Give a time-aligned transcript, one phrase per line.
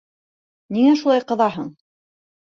[0.77, 1.67] Ниңә шулай ҡыҙаһың?